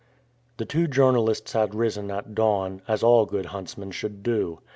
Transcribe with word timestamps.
The 0.57 0.65
two 0.65 0.87
journalists 0.87 1.53
had 1.53 1.75
risen 1.75 2.09
at 2.09 2.33
dawn, 2.33 2.81
as 2.87 3.03
all 3.03 3.27
good 3.27 3.45
huntsmen 3.45 3.91
should 3.91 4.23
do. 4.23 4.57